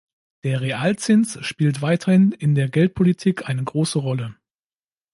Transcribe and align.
Der 0.43 0.61
Realzins 0.61 1.37
spielt 1.45 1.83
weiterhin 1.83 2.31
in 2.31 2.55
der 2.55 2.69
Geldpolitik 2.69 3.47
eine 3.47 3.63
große 3.63 3.99
Rolle. 3.99 4.33